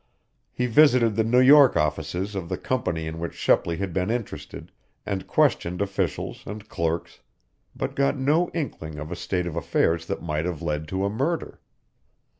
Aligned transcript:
He 0.51 0.65
visited 0.65 1.15
the 1.15 1.23
New 1.23 1.39
York 1.41 1.77
offices 1.77 2.33
of 2.33 2.49
the 2.49 2.57
company 2.57 3.05
in 3.05 3.19
which 3.19 3.35
Shepley 3.35 3.77
had 3.77 3.93
been 3.93 4.09
interested, 4.09 4.71
and 5.05 5.27
questioned 5.27 5.79
officials 5.79 6.41
and 6.47 6.67
clerks, 6.67 7.19
but 7.75 7.93
got 7.95 8.17
no 8.17 8.49
inkling 8.49 8.97
of 8.97 9.11
a 9.11 9.15
state 9.15 9.45
of 9.45 9.55
affairs 9.55 10.07
that 10.07 10.23
might 10.23 10.45
have 10.45 10.63
led 10.63 10.87
to 10.87 11.05
a 11.05 11.09
murder. 11.11 11.59